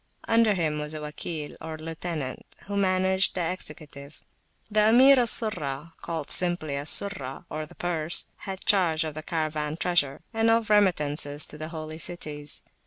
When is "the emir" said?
4.71-5.19